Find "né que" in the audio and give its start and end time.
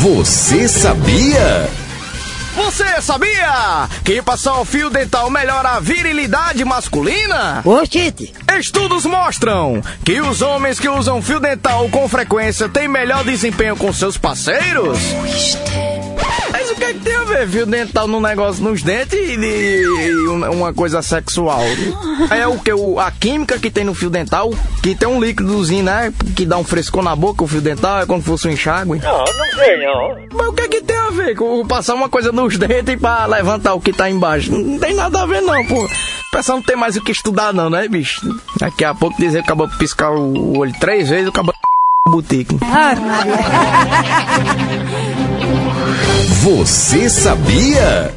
25.84-26.44